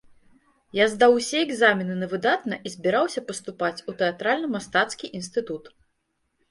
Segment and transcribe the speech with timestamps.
[0.77, 5.63] Я здаў усе экзамены на выдатна і збіраўся паступаць у тэатральна-мастацкі інстытут.